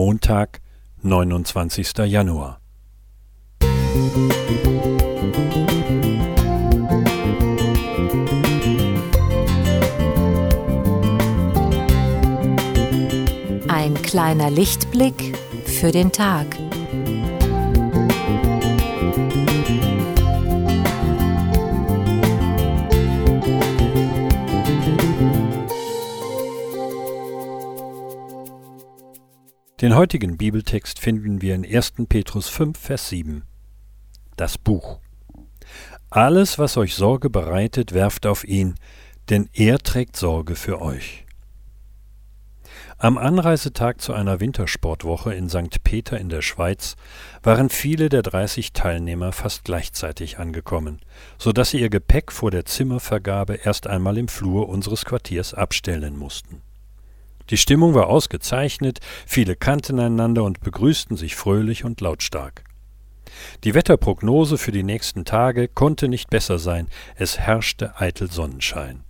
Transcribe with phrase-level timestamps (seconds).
[0.00, 0.60] Montag,
[1.02, 2.06] 29.
[2.06, 2.60] Januar.
[13.66, 16.46] Ein kleiner Lichtblick für den Tag.
[29.80, 31.92] Den heutigen Bibeltext finden wir in 1.
[32.08, 33.44] Petrus 5, Vers 7.
[34.36, 34.98] Das Buch.
[36.10, 38.74] Alles, was euch Sorge bereitet, werft auf ihn,
[39.30, 41.26] denn er trägt Sorge für euch.
[42.96, 45.84] Am Anreisetag zu einer Wintersportwoche in St.
[45.84, 46.96] Peter in der Schweiz
[47.44, 50.98] waren viele der 30 Teilnehmer fast gleichzeitig angekommen,
[51.38, 56.16] so dass sie ihr Gepäck vor der Zimmervergabe erst einmal im Flur unseres Quartiers abstellen
[56.16, 56.62] mussten.
[57.50, 62.64] Die Stimmung war ausgezeichnet, viele kannten einander und begrüßten sich fröhlich und lautstark.
[63.64, 69.04] Die Wetterprognose für die nächsten Tage konnte nicht besser sein, es herrschte eitel Sonnenschein.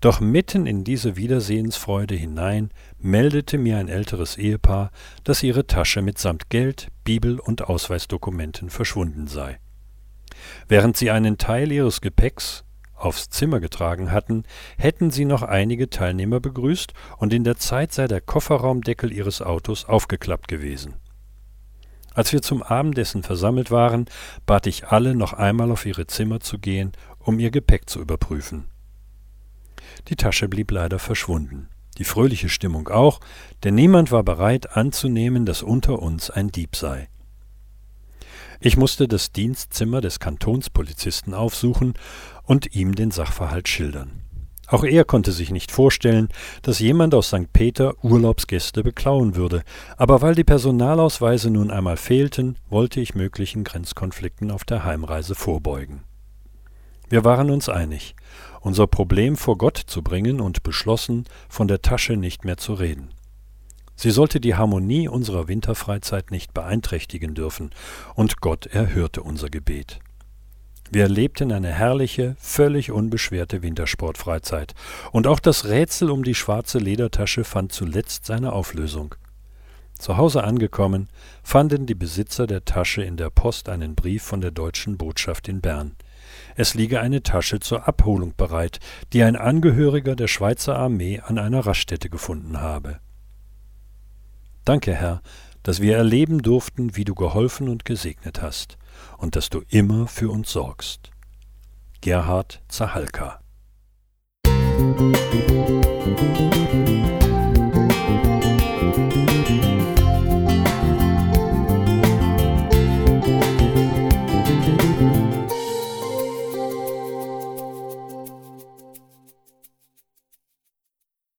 [0.00, 4.90] Doch mitten in diese Wiedersehensfreude hinein meldete mir ein älteres Ehepaar,
[5.24, 9.58] dass ihre Tasche mitsamt Geld, Bibel und Ausweisdokumenten verschwunden sei.
[10.68, 12.64] Während sie einen Teil ihres Gepäcks
[12.96, 14.44] aufs Zimmer getragen hatten,
[14.78, 19.84] hätten sie noch einige Teilnehmer begrüßt, und in der Zeit sei der Kofferraumdeckel ihres Autos
[19.84, 20.94] aufgeklappt gewesen.
[22.14, 24.06] Als wir zum Abendessen versammelt waren,
[24.46, 28.68] bat ich alle, noch einmal auf ihre Zimmer zu gehen, um ihr Gepäck zu überprüfen.
[30.08, 33.20] Die Tasche blieb leider verschwunden, die fröhliche Stimmung auch,
[33.64, 37.08] denn niemand war bereit anzunehmen, dass unter uns ein Dieb sei.
[38.66, 41.94] Ich musste das Dienstzimmer des Kantonspolizisten aufsuchen
[42.42, 44.22] und ihm den Sachverhalt schildern.
[44.66, 46.30] Auch er konnte sich nicht vorstellen,
[46.62, 47.52] dass jemand aus St.
[47.52, 49.62] Peter Urlaubsgäste beklauen würde,
[49.96, 56.02] aber weil die Personalausweise nun einmal fehlten, wollte ich möglichen Grenzkonflikten auf der Heimreise vorbeugen.
[57.08, 58.16] Wir waren uns einig,
[58.62, 63.10] unser Problem vor Gott zu bringen und beschlossen, von der Tasche nicht mehr zu reden.
[63.96, 67.70] Sie sollte die Harmonie unserer Winterfreizeit nicht beeinträchtigen dürfen,
[68.14, 70.00] und Gott erhörte unser Gebet.
[70.90, 74.74] Wir erlebten eine herrliche, völlig unbeschwerte Wintersportfreizeit,
[75.10, 79.14] und auch das Rätsel um die schwarze Ledertasche fand zuletzt seine Auflösung.
[79.98, 81.08] Zu Hause angekommen,
[81.42, 85.62] fanden die Besitzer der Tasche in der Post einen Brief von der deutschen Botschaft in
[85.62, 85.96] Bern.
[86.54, 88.78] Es liege eine Tasche zur Abholung bereit,
[89.12, 93.00] die ein Angehöriger der Schweizer Armee an einer Raststätte gefunden habe.
[94.66, 95.22] Danke, Herr,
[95.62, 98.76] dass wir erleben durften, wie du geholfen und gesegnet hast
[99.16, 101.12] und dass du immer für uns sorgst.
[102.00, 103.40] Gerhard Zahalka
[104.44, 106.65] Musik